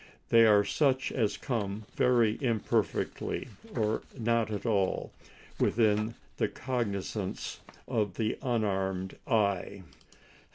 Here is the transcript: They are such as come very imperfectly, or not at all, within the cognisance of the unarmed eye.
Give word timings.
They 0.29 0.47
are 0.47 0.63
such 0.65 1.11
as 1.11 1.37
come 1.37 1.85
very 1.93 2.39
imperfectly, 2.41 3.49
or 3.75 4.01
not 4.17 4.49
at 4.49 4.65
all, 4.65 5.11
within 5.59 6.15
the 6.37 6.47
cognisance 6.47 7.59
of 7.87 8.15
the 8.15 8.35
unarmed 8.41 9.17
eye. 9.27 9.83